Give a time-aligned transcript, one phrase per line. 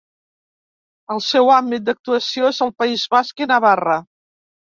[1.15, 4.01] El seu àmbit d'actuació és el País Basc i Navarra.